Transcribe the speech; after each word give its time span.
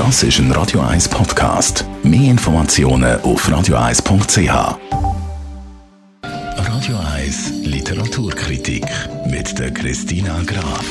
Das 0.00 0.22
ist 0.22 0.38
ein 0.38 0.50
Radio 0.52 0.80
1 0.80 1.10
Podcast. 1.10 1.84
Mehr 2.02 2.30
Informationen 2.30 3.20
auf 3.20 3.46
radio1.ch. 3.46 4.78
Radio 6.22 6.96
1 7.16 7.50
Literaturkritik 7.64 8.86
mit 9.26 9.58
der 9.58 9.70
Christina 9.70 10.42
Graf. 10.46 10.86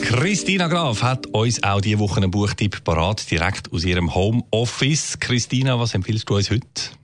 Christina 0.00 0.68
Graf 0.68 1.02
hat 1.02 1.26
uns 1.26 1.60
auch 1.64 1.80
diese 1.80 1.98
Woche 1.98 2.18
einen 2.18 2.30
Buchtipp 2.30 2.84
parat, 2.84 3.28
direkt 3.28 3.72
aus 3.72 3.82
ihrem 3.82 4.14
Homeoffice. 4.14 5.18
Christina, 5.18 5.80
was 5.80 5.94
empfiehlst 5.94 6.30
du 6.30 6.36
uns 6.36 6.48
heute? 6.48 6.95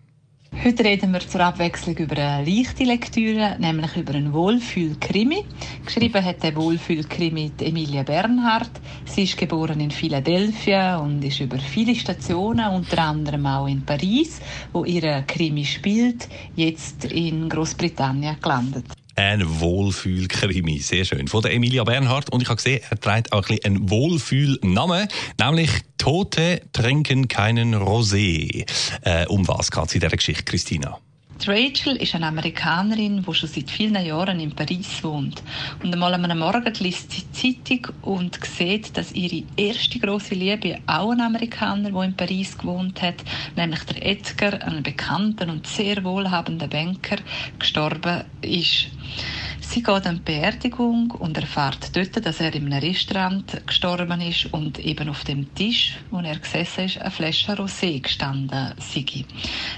Heute 0.65 0.85
reden 0.85 1.13
wir 1.13 1.19
zur 1.19 1.41
Abwechslung 1.41 1.97
über 1.97 2.17
eine 2.19 2.49
leichte 2.49 2.85
Lektüre, 2.85 3.57
nämlich 3.59 3.97
über 3.97 4.15
einen 4.15 4.33
Wohlfühl-Krimi. 4.33 5.45
Geschrieben 5.85 6.25
hat 6.25 6.41
der 6.45 6.55
Wohlfühl-Krimi 6.55 7.51
Emilia 7.59 8.05
Bernhardt. 8.05 8.71
Sie 9.05 9.25
ist 9.25 9.37
geboren 9.37 9.81
in 9.81 9.91
Philadelphia 9.91 10.99
und 10.99 11.25
ist 11.25 11.41
über 11.41 11.59
viele 11.59 11.97
Stationen, 11.97 12.65
unter 12.69 13.03
anderem 13.03 13.45
auch 13.45 13.67
in 13.67 13.85
Paris, 13.85 14.41
wo 14.73 14.85
ihre 14.85 15.25
Krimi 15.27 15.65
spielt, 15.65 16.29
jetzt 16.55 17.07
in 17.07 17.49
Großbritannien 17.49 18.37
gelandet. 18.41 19.02
Ein 19.15 19.61
Wohlfühlkrimi, 19.61 20.79
sehr 20.79 21.05
schön. 21.05 21.29
Von 21.29 21.43
der 21.43 21.53
Emilia 21.53 21.85
Bernhardt. 21.85 22.31
Und 22.31 22.43
ich 22.43 22.49
habe 22.49 22.57
gesehen, 22.57 22.81
er 22.89 22.99
trägt 22.99 23.33
auch 23.33 23.49
ein 23.49 23.57
bisschen 23.57 23.77
einen 23.77 23.91
Wohlfühlnamen, 23.91 25.09
nämlich 25.39 25.71
Tote 25.99 26.63
trinken 26.73 27.29
keinen 27.29 27.75
Rosé. 27.75 28.67
Äh, 29.03 29.27
um 29.27 29.47
was 29.49 29.71
geht 29.71 29.85
es 29.85 29.95
in 29.95 30.01
dieser 30.01 30.17
Geschichte, 30.17 30.45
Christina? 30.45 30.99
Rachel 31.49 31.97
ist 31.97 32.15
eine 32.15 32.27
Amerikanerin, 32.27 33.25
die 33.27 33.35
schon 33.35 33.49
seit 33.49 33.71
vielen 33.71 34.05
Jahren 34.05 34.41
in 34.41 34.53
Paris 34.53 35.03
wohnt. 35.03 35.43
Und 35.83 35.93
einmal 35.93 36.15
am 36.15 36.39
Morgen 36.39 36.75
liest 36.81 37.13
sie 37.13 37.23
die 37.23 37.63
Zeitung 37.65 37.95
und 38.03 38.39
sieht, 38.45 38.97
dass 38.97 39.13
ihre 39.13 39.45
erste 39.57 39.99
große 39.99 40.35
Liebe 40.35 40.79
auch 40.87 41.11
ein 41.11 41.21
Amerikaner, 41.21 41.91
der 41.91 42.03
in 42.03 42.17
Paris 42.17 42.57
gewohnt 42.57 43.03
hat, 43.03 43.25
nämlich 43.57 43.83
der 43.85 44.07
Edgar, 44.07 44.63
ein 44.63 44.83
bekannter 44.83 45.49
und 45.49 45.67
sehr 45.67 46.03
wohlhabender 46.05 46.69
Banker, 46.69 47.17
gestorben 47.59 48.25
ist. 48.41 48.89
Sie 49.73 49.83
geht 49.83 50.07
an 50.07 50.17
die 50.17 50.33
Beerdigung 50.33 51.13
und 51.13 51.39
erfahrt 51.39 51.97
dort, 51.97 52.27
dass 52.27 52.41
er 52.41 52.55
in 52.55 52.71
einem 52.71 52.87
Restaurant 52.87 53.67
gestorben 53.67 54.21
ist 54.21 54.53
und 54.53 54.79
eben 54.79 55.09
auf 55.09 55.25
dem 55.25 55.55
Tisch, 55.55 55.95
wo 56.11 56.19
er 56.19 56.39
gesessen 56.39 56.85
ist, 56.85 56.99
eine 56.99 57.11
Flasche 57.11 57.55
Rosé 57.55 58.03
gestanden 58.03 58.75
sei. 58.77 59.25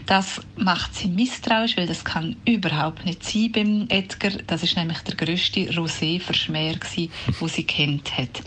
Das 0.04 0.40
macht 0.56 0.96
sie 0.96 1.06
misstrauisch, 1.06 1.76
weil 1.76 1.86
das 1.86 2.04
kann 2.04 2.34
überhaupt 2.44 3.06
nicht 3.06 3.22
sein 3.22 3.52
beim 3.52 3.86
Edgar. 3.88 4.32
Das 4.48 4.64
ist 4.64 4.76
nämlich 4.76 4.98
der 4.98 5.14
größte 5.14 5.70
Rosé-Verschmäher, 5.70 6.80
den 6.96 7.48
sie 7.48 7.64
kennt 7.64 8.18
hat. 8.18 8.42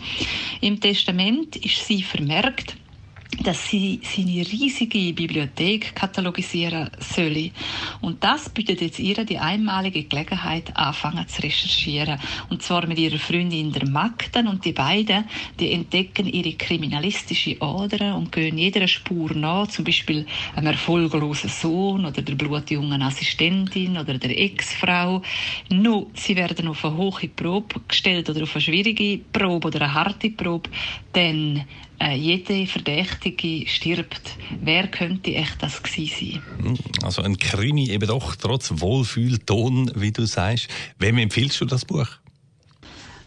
Im 0.60 0.78
Testament 0.78 1.56
ist 1.56 1.86
sie 1.86 2.02
vermerkt, 2.02 2.76
dass 3.44 3.68
sie 3.68 4.00
seine 4.02 4.40
riesige 4.40 5.12
Bibliothek 5.12 5.94
katalogisieren 5.94 6.90
solle. 6.98 7.50
Und 8.00 8.24
das 8.24 8.48
bietet 8.48 8.80
jetzt 8.80 8.98
ihr 8.98 9.24
die 9.24 9.38
einmalige 9.38 10.04
Gelegenheit, 10.04 10.76
anfangen 10.76 11.28
zu 11.28 11.42
recherchieren. 11.42 12.18
Und 12.48 12.62
zwar 12.62 12.86
mit 12.86 12.98
ihrer 12.98 13.18
Freundin 13.18 13.72
der 13.72 13.88
Magden 13.88 14.48
und 14.48 14.64
die 14.64 14.72
beiden, 14.72 15.24
die 15.60 15.72
entdecken 15.72 16.26
ihre 16.26 16.54
kriminalistische 16.54 17.60
Ader 17.60 18.16
und 18.16 18.32
gehen 18.32 18.58
jeder 18.58 18.88
Spur 18.88 19.32
nach, 19.34 19.68
zum 19.68 19.84
Beispiel 19.84 20.26
einem 20.56 20.68
erfolglosen 20.68 21.50
Sohn 21.50 22.06
oder 22.06 22.22
der 22.22 22.34
blutjungen 22.34 23.02
Assistentin 23.02 23.98
oder 23.98 24.18
der 24.18 24.36
Ex-Frau. 24.38 25.22
Nur, 25.70 26.06
sie 26.14 26.34
werden 26.34 26.66
auf 26.68 26.84
eine 26.84 26.96
hohe 26.96 27.28
Probe 27.28 27.80
gestellt 27.86 28.30
oder 28.30 28.42
auf 28.42 28.54
eine 28.54 28.62
schwierige 28.62 29.18
Probe 29.32 29.68
oder 29.68 29.82
eine 29.82 29.94
harte 29.94 30.30
Probe, 30.30 30.70
denn 31.14 31.64
äh, 32.00 32.14
jede 32.14 32.66
Verdächtige 32.66 33.68
stirbt. 33.68 34.36
Wer 34.60 34.88
könnte 34.88 35.34
echt 35.34 35.62
das 35.62 35.82
gewesen 35.82 36.42
sein? 36.62 36.78
Also 37.02 37.22
ein 37.22 37.38
Krimi 37.38 37.90
eben 37.90 38.06
doch 38.06 38.36
trotz 38.36 38.72
Wohlfühlton, 38.76 39.92
wie 39.94 40.12
du 40.12 40.26
sagst. 40.26 40.68
Wem 40.98 41.18
empfiehlst 41.18 41.60
du 41.60 41.64
das 41.64 41.84
Buch? 41.84 42.08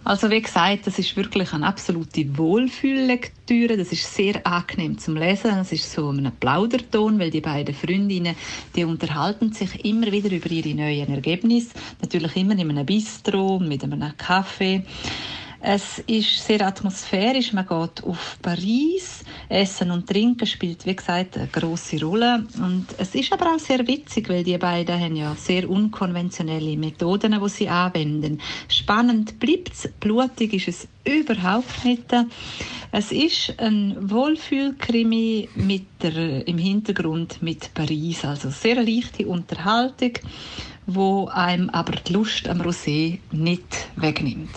Also 0.03 0.31
wie 0.31 0.41
gesagt, 0.41 0.87
das 0.87 0.97
ist 0.97 1.15
wirklich 1.15 1.53
eine 1.53 1.67
absolute 1.67 2.35
Wohlfühllektüre. 2.35 3.77
Das 3.77 3.91
ist 3.91 4.15
sehr 4.15 4.45
angenehm 4.47 4.97
zum 4.97 5.15
Lesen. 5.15 5.59
Es 5.59 5.71
ist 5.71 5.91
so 5.91 6.09
ein 6.09 6.31
Plauderton, 6.39 7.19
weil 7.19 7.29
die 7.29 7.41
beiden 7.41 7.75
Freundinnen, 7.75 8.35
die 8.75 8.83
unterhalten 8.83 9.53
sich 9.53 9.85
immer 9.85 10.11
wieder 10.11 10.31
über 10.31 10.49
ihre 10.49 10.73
neuen 10.73 11.13
Ergebnisse. 11.13 11.69
Natürlich 12.01 12.35
immer 12.35 12.53
in 12.53 12.71
einem 12.71 12.85
Bistro 12.85 13.59
mit 13.59 13.83
einem 13.83 14.17
Kaffee. 14.17 14.83
Es 15.63 15.99
ist 16.07 16.43
sehr 16.43 16.65
atmosphärisch. 16.65 17.53
Man 17.53 17.67
geht 17.67 18.03
auf 18.03 18.37
Paris. 18.41 19.23
Essen 19.47 19.91
und 19.91 20.07
Trinken 20.07 20.47
spielt, 20.47 20.85
wie 20.85 20.95
gesagt, 20.95 21.37
eine 21.37 21.47
große 21.47 22.03
Rolle. 22.03 22.47
Und 22.57 22.87
es 22.97 23.13
ist 23.13 23.31
aber 23.31 23.53
auch 23.53 23.59
sehr 23.59 23.85
witzig, 23.85 24.27
weil 24.29 24.43
die 24.43 24.57
beiden 24.57 24.99
haben 24.99 25.15
ja 25.15 25.35
sehr 25.35 25.69
unkonventionelle 25.69 26.77
Methoden, 26.77 27.39
die 27.39 27.49
sie 27.49 27.69
anwenden. 27.69 28.41
Spannend 28.69 29.39
bleibt 29.39 29.73
es, 29.73 29.89
blutig 29.99 30.53
ist 30.53 30.67
es 30.67 30.87
überhaupt 31.03 31.85
nicht. 31.85 32.05
Es 32.91 33.11
ist 33.11 33.53
ein 33.59 33.95
Wohlfühlkrimi 34.09 35.49
mit 35.55 35.85
der, 36.01 36.47
im 36.47 36.57
Hintergrund 36.57 37.41
mit 37.41 37.73
Paris, 37.73 38.25
also 38.25 38.49
sehr 38.49 38.75
leichte 38.75 39.27
Unterhaltung 39.27 40.13
wo 40.87 41.27
einem 41.27 41.69
aber 41.69 41.93
die 41.93 42.13
Lust 42.13 42.47
am 42.47 42.61
Rosé 42.61 43.19
nicht 43.31 43.89
wegnimmt. 43.95 44.49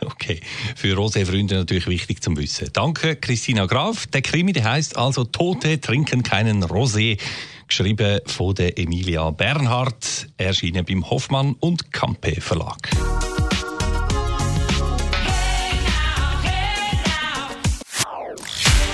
Okay, 0.00 0.40
für 0.76 0.96
Rosé-Freunde 0.96 1.56
natürlich 1.56 1.88
wichtig 1.88 2.22
zum 2.22 2.36
Wissen. 2.36 2.68
Danke, 2.72 3.16
Christina 3.16 3.66
Graf. 3.66 4.06
Der 4.06 4.22
Krimi 4.22 4.52
der 4.52 4.64
heißt 4.64 4.96
also 4.96 5.24
Tote 5.24 5.80
trinken 5.80 6.22
keinen 6.22 6.62
Rosé, 6.62 7.18
geschrieben 7.66 8.20
von 8.26 8.54
der 8.54 8.78
Emilia 8.78 9.30
Bernhardt, 9.30 10.28
erschienen 10.36 10.84
beim 10.84 11.08
Hoffmann 11.08 11.56
und 11.60 11.92
Campe 11.92 12.40
Verlag. 12.40 12.90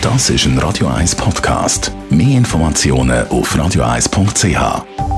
Das 0.01 0.31
ist 0.31 0.47
ein 0.47 0.59
Radio 0.59 0.87
1 0.87 1.17
Podcast. 1.17 1.93
Mehr 2.09 2.39
Informationen 2.39 3.29
auf 3.29 3.55
radio1.ch. 3.55 5.18